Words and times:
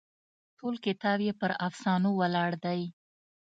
ټول 0.57 0.75
کتاب 0.85 1.17
یې 1.27 1.33
پر 1.41 1.51
افسانو 1.67 2.09
ولاړ 2.19 2.51
دی. 2.65 2.81